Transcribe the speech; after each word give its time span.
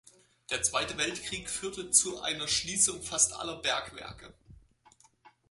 Der 0.49 0.63
Zweite 0.63 0.97
Weltkrieg 0.97 1.47
führte 1.47 1.91
zu 1.91 2.21
einer 2.23 2.47
Schließung 2.47 3.03
fast 3.03 3.33
aller 3.33 3.57
Bergwerke. 3.57 4.33